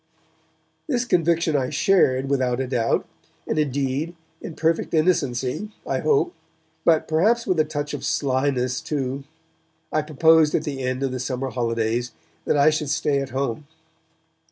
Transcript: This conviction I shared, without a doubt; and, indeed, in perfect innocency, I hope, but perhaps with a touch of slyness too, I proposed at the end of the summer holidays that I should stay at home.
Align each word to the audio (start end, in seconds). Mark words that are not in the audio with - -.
This 0.87 1.05
conviction 1.05 1.55
I 1.55 1.69
shared, 1.69 2.27
without 2.27 2.59
a 2.59 2.65
doubt; 2.65 3.07
and, 3.45 3.59
indeed, 3.59 4.15
in 4.41 4.55
perfect 4.55 4.95
innocency, 4.95 5.69
I 5.85 5.99
hope, 5.99 6.33
but 6.83 7.07
perhaps 7.07 7.45
with 7.45 7.59
a 7.59 7.65
touch 7.65 7.93
of 7.93 8.03
slyness 8.03 8.81
too, 8.81 9.25
I 9.91 10.01
proposed 10.01 10.55
at 10.55 10.63
the 10.63 10.81
end 10.81 11.03
of 11.03 11.11
the 11.11 11.19
summer 11.19 11.51
holidays 11.51 12.13
that 12.45 12.57
I 12.57 12.71
should 12.71 12.89
stay 12.89 13.19
at 13.21 13.29
home. 13.29 13.67